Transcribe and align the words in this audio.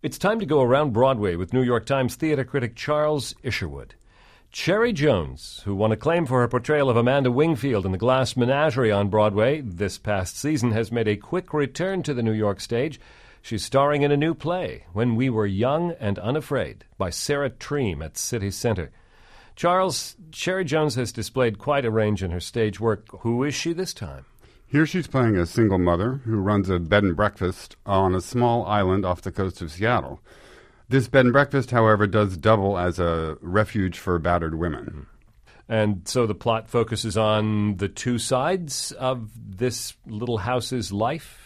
It's 0.00 0.16
time 0.16 0.38
to 0.38 0.46
go 0.46 0.62
around 0.62 0.92
Broadway 0.92 1.34
with 1.34 1.52
New 1.52 1.64
York 1.64 1.84
Times 1.84 2.14
theater 2.14 2.44
critic 2.44 2.76
Charles 2.76 3.34
Isherwood. 3.42 3.96
Cherry 4.52 4.92
Jones, 4.92 5.60
who 5.64 5.74
won 5.74 5.90
acclaim 5.90 6.24
for 6.24 6.40
her 6.40 6.46
portrayal 6.46 6.88
of 6.88 6.96
Amanda 6.96 7.32
Wingfield 7.32 7.84
in 7.84 7.90
The 7.90 7.98
Glass 7.98 8.36
Menagerie 8.36 8.92
on 8.92 9.08
Broadway 9.08 9.60
this 9.60 9.98
past 9.98 10.38
season, 10.38 10.70
has 10.70 10.92
made 10.92 11.08
a 11.08 11.16
quick 11.16 11.52
return 11.52 12.04
to 12.04 12.14
the 12.14 12.22
New 12.22 12.32
York 12.32 12.60
stage. 12.60 13.00
She's 13.42 13.64
starring 13.64 14.02
in 14.02 14.12
a 14.12 14.16
new 14.16 14.34
play, 14.34 14.84
When 14.92 15.16
We 15.16 15.30
Were 15.30 15.46
Young 15.46 15.90
and 15.98 16.16
Unafraid, 16.20 16.84
by 16.96 17.10
Sarah 17.10 17.50
Treem 17.50 18.00
at 18.00 18.16
City 18.16 18.52
Center. 18.52 18.92
Charles, 19.56 20.14
Cherry 20.30 20.64
Jones 20.64 20.94
has 20.94 21.10
displayed 21.10 21.58
quite 21.58 21.84
a 21.84 21.90
range 21.90 22.22
in 22.22 22.30
her 22.30 22.38
stage 22.38 22.78
work. 22.78 23.08
Who 23.22 23.42
is 23.42 23.52
she 23.52 23.72
this 23.72 23.94
time? 23.94 24.26
Here 24.70 24.84
she's 24.84 25.06
playing 25.06 25.38
a 25.38 25.46
single 25.46 25.78
mother 25.78 26.20
who 26.26 26.36
runs 26.36 26.68
a 26.68 26.78
bed 26.78 27.02
and 27.02 27.16
breakfast 27.16 27.76
on 27.86 28.14
a 28.14 28.20
small 28.20 28.66
island 28.66 29.06
off 29.06 29.22
the 29.22 29.32
coast 29.32 29.62
of 29.62 29.72
Seattle. 29.72 30.20
This 30.90 31.08
bed 31.08 31.24
and 31.24 31.32
breakfast, 31.32 31.70
however, 31.70 32.06
does 32.06 32.36
double 32.36 32.76
as 32.76 32.98
a 32.98 33.38
refuge 33.40 33.98
for 33.98 34.18
battered 34.18 34.58
women. 34.58 34.84
Mm-hmm. 34.84 35.02
And 35.70 36.06
so 36.06 36.26
the 36.26 36.34
plot 36.34 36.68
focuses 36.68 37.16
on 37.16 37.76
the 37.76 37.88
two 37.88 38.18
sides 38.18 38.92
of 38.92 39.30
this 39.34 39.96
little 40.06 40.38
house's 40.38 40.92
life. 40.92 41.38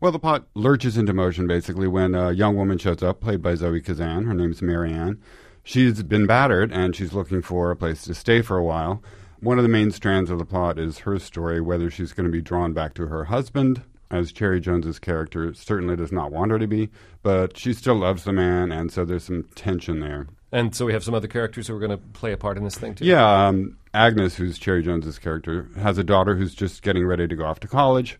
Well, 0.00 0.12
the 0.12 0.18
plot 0.18 0.46
lurches 0.54 0.98
into 0.98 1.14
motion 1.14 1.46
basically 1.46 1.88
when 1.88 2.14
a 2.14 2.32
young 2.32 2.56
woman 2.56 2.76
shows 2.76 3.02
up, 3.02 3.20
played 3.20 3.40
by 3.40 3.54
Zoe 3.54 3.80
Kazan. 3.80 4.24
Her 4.24 4.34
name's 4.34 4.60
Marianne. 4.60 5.20
She's 5.62 6.02
been 6.02 6.26
battered 6.26 6.72
and 6.72 6.94
she's 6.94 7.14
looking 7.14 7.40
for 7.40 7.70
a 7.70 7.76
place 7.76 8.04
to 8.04 8.14
stay 8.14 8.42
for 8.42 8.58
a 8.58 8.64
while. 8.64 9.02
One 9.40 9.58
of 9.58 9.62
the 9.62 9.68
main 9.68 9.90
strands 9.90 10.30
of 10.30 10.38
the 10.38 10.44
plot 10.44 10.78
is 10.78 11.00
her 11.00 11.18
story, 11.18 11.60
whether 11.60 11.90
she's 11.90 12.12
going 12.12 12.26
to 12.26 12.32
be 12.32 12.40
drawn 12.40 12.72
back 12.72 12.94
to 12.94 13.06
her 13.08 13.24
husband, 13.24 13.82
as 14.10 14.32
Cherry 14.32 14.60
Jones's 14.60 14.98
character 14.98 15.52
certainly 15.52 15.96
does 15.96 16.12
not 16.12 16.32
want 16.32 16.50
her 16.52 16.58
to 16.58 16.66
be, 16.66 16.88
but 17.22 17.56
she 17.56 17.72
still 17.72 17.96
loves 17.96 18.24
the 18.24 18.32
man, 18.32 18.72
and 18.72 18.90
so 18.90 19.04
there's 19.04 19.24
some 19.24 19.44
tension 19.54 20.00
there. 20.00 20.26
And 20.52 20.74
so 20.74 20.86
we 20.86 20.92
have 20.92 21.04
some 21.04 21.14
other 21.14 21.28
characters 21.28 21.66
who 21.66 21.76
are 21.76 21.80
going 21.80 21.90
to 21.90 21.98
play 21.98 22.32
a 22.32 22.36
part 22.36 22.56
in 22.56 22.64
this 22.64 22.76
thing 22.76 22.94
too. 22.94 23.04
Yeah, 23.04 23.48
um, 23.48 23.76
Agnes, 23.92 24.36
who's 24.36 24.58
Cherry 24.58 24.82
Jones's 24.82 25.18
character, 25.18 25.68
has 25.76 25.98
a 25.98 26.04
daughter 26.04 26.36
who's 26.36 26.54
just 26.54 26.82
getting 26.82 27.04
ready 27.04 27.26
to 27.26 27.36
go 27.36 27.44
off 27.44 27.60
to 27.60 27.68
college. 27.68 28.18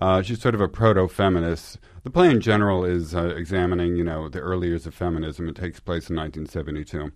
Uh, 0.00 0.22
she's 0.22 0.40
sort 0.40 0.54
of 0.54 0.60
a 0.60 0.68
proto-feminist. 0.68 1.78
The 2.04 2.10
play 2.10 2.30
in 2.30 2.40
general 2.40 2.84
is 2.84 3.14
uh, 3.14 3.34
examining, 3.36 3.96
you 3.96 4.04
know, 4.04 4.28
the 4.28 4.38
early 4.38 4.68
years 4.68 4.86
of 4.86 4.94
feminism. 4.94 5.48
It 5.48 5.56
takes 5.56 5.80
place 5.80 6.08
in 6.08 6.16
1972. 6.16 7.10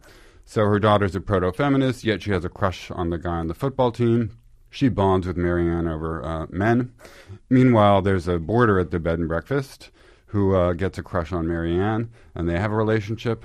So 0.44 0.64
her 0.64 0.80
daughter's 0.80 1.14
a 1.14 1.20
proto 1.20 1.53
feminist, 1.53 2.03
yet 2.03 2.22
she 2.22 2.33
has 2.33 2.44
a 2.44 2.48
crush 2.48 2.91
on 2.91 3.10
the 3.10 3.19
guy 3.19 3.36
on 3.36 3.47
the 3.47 3.55
football 3.55 3.92
team. 3.92 4.36
She 4.69 4.88
bonds 4.88 5.27
with 5.27 5.36
Marianne 5.36 5.86
over 5.86 6.25
uh, 6.25 6.47
men. 6.50 6.92
Meanwhile, 7.48 8.03
there's 8.03 8.27
a 8.27 8.38
boarder 8.38 8.80
at 8.80 8.91
the 8.91 8.98
bed 8.98 9.19
and 9.19 9.28
breakfast 9.28 9.91
who 10.27 10.56
uh, 10.56 10.72
gets 10.72 10.98
a 10.98 11.03
crush 11.03 11.30
on 11.30 11.47
Marianne, 11.47 12.10
and 12.34 12.48
they 12.48 12.58
have 12.58 12.72
a 12.72 12.77
relationship. 12.77 13.44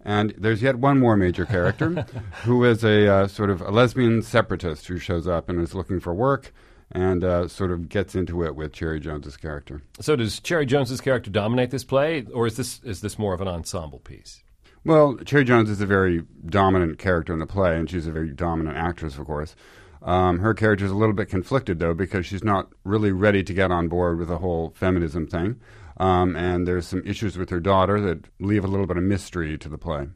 And 0.00 0.34
there's 0.36 0.62
yet 0.62 0.76
one 0.76 0.98
more 0.98 1.16
major 1.16 1.46
character 1.46 2.06
who 2.44 2.64
is 2.64 2.82
a 2.82 3.06
uh, 3.06 3.28
sort 3.28 3.50
of 3.50 3.60
a 3.60 3.70
lesbian 3.70 4.22
separatist 4.22 4.86
who 4.86 4.98
shows 4.98 5.28
up 5.28 5.48
and 5.48 5.60
is 5.60 5.74
looking 5.74 6.00
for 6.00 6.12
work 6.12 6.52
and 6.94 7.24
uh, 7.24 7.48
sort 7.48 7.72
of 7.72 7.88
gets 7.88 8.14
into 8.14 8.44
it 8.44 8.54
with 8.54 8.72
Cherry 8.72 9.00
Jones's 9.00 9.36
character. 9.36 9.82
So 10.00 10.16
does 10.16 10.40
Cherry 10.40 10.64
Jones's 10.64 11.00
character 11.00 11.30
dominate 11.30 11.70
this 11.70 11.84
play, 11.84 12.24
or 12.32 12.46
is 12.46 12.56
this 12.56 12.80
is 12.84 13.00
this 13.00 13.18
more 13.18 13.34
of 13.34 13.40
an 13.40 13.48
ensemble 13.48 13.98
piece? 13.98 14.42
Well, 14.84 15.16
Cherry 15.24 15.44
Jones 15.44 15.70
is 15.70 15.80
a 15.80 15.86
very 15.86 16.22
dominant 16.46 16.98
character 16.98 17.32
in 17.32 17.38
the 17.38 17.46
play, 17.46 17.76
and 17.76 17.90
she's 17.90 18.06
a 18.06 18.12
very 18.12 18.30
dominant 18.30 18.76
actress, 18.76 19.18
of 19.18 19.26
course. 19.26 19.56
Um, 20.02 20.40
her 20.40 20.52
character 20.52 20.84
is 20.84 20.90
a 20.90 20.96
little 20.96 21.14
bit 21.14 21.30
conflicted, 21.30 21.78
though, 21.78 21.94
because 21.94 22.26
she's 22.26 22.44
not 22.44 22.68
really 22.84 23.10
ready 23.10 23.42
to 23.42 23.54
get 23.54 23.70
on 23.70 23.88
board 23.88 24.18
with 24.18 24.28
the 24.28 24.38
whole 24.38 24.74
feminism 24.76 25.26
thing. 25.26 25.58
Um, 25.96 26.36
and 26.36 26.68
there's 26.68 26.86
some 26.86 27.02
issues 27.06 27.38
with 27.38 27.48
her 27.48 27.60
daughter 27.60 28.00
that 28.02 28.26
leave 28.38 28.64
a 28.64 28.68
little 28.68 28.86
bit 28.86 28.98
of 28.98 29.02
mystery 29.04 29.56
to 29.56 29.68
the 29.68 29.78
play. 29.78 30.08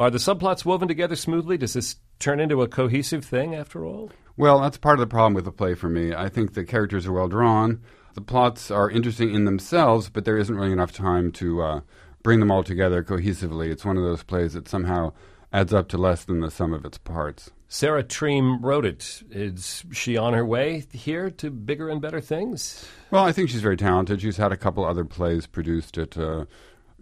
Are 0.00 0.10
the 0.10 0.18
subplots 0.18 0.64
woven 0.64 0.88
together 0.88 1.14
smoothly? 1.14 1.56
Does 1.56 1.74
this 1.74 1.96
turn 2.18 2.40
into 2.40 2.62
a 2.62 2.68
cohesive 2.68 3.24
thing 3.24 3.54
after 3.54 3.84
all? 3.84 4.10
Well, 4.36 4.60
that's 4.60 4.76
part 4.76 4.98
of 4.98 5.00
the 5.00 5.06
problem 5.06 5.34
with 5.34 5.44
the 5.44 5.52
play 5.52 5.74
for 5.74 5.88
me. 5.88 6.14
I 6.14 6.28
think 6.28 6.52
the 6.52 6.64
characters 6.64 7.06
are 7.06 7.12
well 7.12 7.28
drawn. 7.28 7.80
The 8.14 8.20
plots 8.20 8.70
are 8.70 8.90
interesting 8.90 9.34
in 9.34 9.44
themselves, 9.44 10.08
but 10.08 10.24
there 10.24 10.38
isn't 10.38 10.54
really 10.54 10.72
enough 10.72 10.92
time 10.92 11.32
to 11.32 11.62
uh, 11.62 11.80
bring 12.22 12.40
them 12.40 12.50
all 12.50 12.62
together 12.62 13.02
cohesively. 13.02 13.70
It's 13.70 13.84
one 13.84 13.96
of 13.96 14.02
those 14.02 14.22
plays 14.22 14.54
that 14.54 14.68
somehow 14.68 15.12
adds 15.52 15.72
up 15.72 15.88
to 15.88 15.98
less 15.98 16.24
than 16.24 16.40
the 16.40 16.50
sum 16.50 16.72
of 16.72 16.84
its 16.84 16.98
parts. 16.98 17.50
Sarah 17.68 18.04
Treem 18.04 18.62
wrote 18.62 18.84
it. 18.84 19.22
Is 19.30 19.84
she 19.92 20.16
on 20.16 20.34
her 20.34 20.44
way 20.44 20.84
here 20.92 21.30
to 21.30 21.50
bigger 21.50 21.88
and 21.88 22.00
better 22.00 22.20
things? 22.20 22.86
Well, 23.10 23.24
I 23.24 23.32
think 23.32 23.48
she's 23.48 23.62
very 23.62 23.76
talented. 23.76 24.20
She's 24.20 24.36
had 24.36 24.52
a 24.52 24.56
couple 24.56 24.84
other 24.84 25.04
plays 25.04 25.46
produced 25.46 25.98
at 25.98 26.16
uh, 26.16 26.44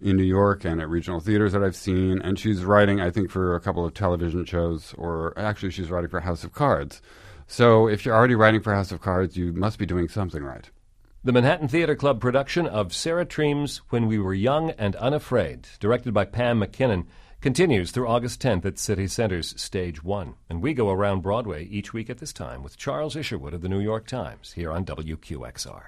in 0.01 0.17
New 0.17 0.23
York 0.23 0.65
and 0.65 0.81
at 0.81 0.89
regional 0.89 1.19
theaters 1.19 1.53
that 1.53 1.63
I've 1.63 1.75
seen, 1.75 2.21
and 2.21 2.37
she's 2.37 2.65
writing, 2.65 2.99
I 2.99 3.11
think, 3.11 3.29
for 3.29 3.55
a 3.55 3.61
couple 3.61 3.85
of 3.85 3.93
television 3.93 4.45
shows, 4.45 4.93
or 4.97 5.37
actually, 5.37 5.71
she's 5.71 5.89
writing 5.89 6.09
for 6.09 6.19
House 6.21 6.43
of 6.43 6.51
Cards. 6.51 7.01
So, 7.47 7.87
if 7.87 8.05
you're 8.05 8.15
already 8.15 8.35
writing 8.35 8.61
for 8.61 8.73
House 8.73 8.91
of 8.91 9.01
Cards, 9.01 9.37
you 9.37 9.53
must 9.53 9.77
be 9.77 9.85
doing 9.85 10.07
something 10.07 10.43
right. 10.43 10.69
The 11.23 11.31
Manhattan 11.31 11.67
Theater 11.67 11.95
Club 11.95 12.19
production 12.19 12.67
of 12.67 12.93
Sarah 12.93 13.25
Treem's 13.25 13.77
When 13.89 14.07
We 14.07 14.19
Were 14.19 14.33
Young 14.33 14.71
and 14.71 14.95
Unafraid, 14.95 15.67
directed 15.79 16.13
by 16.13 16.25
Pam 16.25 16.59
McKinnon, 16.59 17.05
continues 17.41 17.91
through 17.91 18.07
August 18.07 18.41
10th 18.41 18.65
at 18.65 18.79
City 18.79 19.07
Center's 19.07 19.59
Stage 19.61 20.03
1. 20.03 20.35
And 20.49 20.61
we 20.61 20.73
go 20.73 20.89
around 20.89 21.21
Broadway 21.21 21.65
each 21.65 21.93
week 21.93 22.09
at 22.09 22.17
this 22.17 22.33
time 22.33 22.63
with 22.63 22.77
Charles 22.77 23.15
Isherwood 23.15 23.53
of 23.53 23.61
the 23.61 23.69
New 23.69 23.79
York 23.79 24.07
Times 24.07 24.53
here 24.53 24.71
on 24.71 24.85
WQXR. 24.85 25.85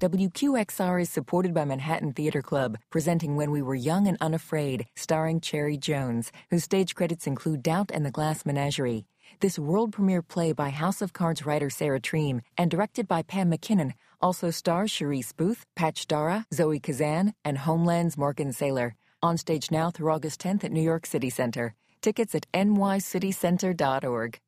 WQXR 0.00 1.02
is 1.02 1.08
supported 1.08 1.54
by 1.54 1.64
Manhattan 1.64 2.12
Theater 2.12 2.42
Club, 2.42 2.76
presenting 2.90 3.36
When 3.36 3.52
We 3.52 3.62
Were 3.62 3.76
Young 3.76 4.08
and 4.08 4.18
Unafraid, 4.20 4.86
starring 4.96 5.40
Cherry 5.40 5.76
Jones, 5.76 6.32
whose 6.50 6.64
stage 6.64 6.96
credits 6.96 7.28
include 7.28 7.62
Doubt 7.62 7.92
and 7.94 8.04
the 8.04 8.10
Glass 8.10 8.44
Menagerie. 8.44 9.06
This 9.38 9.56
world 9.56 9.92
premiere 9.92 10.20
play 10.20 10.52
by 10.52 10.70
House 10.70 11.00
of 11.00 11.12
Cards 11.12 11.46
writer 11.46 11.70
Sarah 11.70 12.00
Treem 12.00 12.40
and 12.58 12.70
directed 12.70 13.06
by 13.06 13.22
Pam 13.22 13.52
McKinnon 13.52 13.92
also 14.20 14.50
stars 14.50 14.90
Cherise 14.90 15.32
Boothe, 15.36 15.62
Patch 15.76 16.08
Darragh, 16.08 16.44
Zoe 16.52 16.80
Kazan, 16.80 17.32
and 17.44 17.58
Homeland's 17.58 18.18
Morgan 18.18 18.50
Saylor. 18.50 18.92
On 19.22 19.38
stage 19.38 19.70
now 19.70 19.90
through 19.90 20.10
August 20.10 20.40
10th 20.40 20.64
at 20.64 20.72
New 20.72 20.82
York 20.82 21.06
City 21.06 21.30
Center. 21.30 21.74
Tickets 22.02 22.34
at 22.34 22.50
nycitycenter.org. 22.52 24.40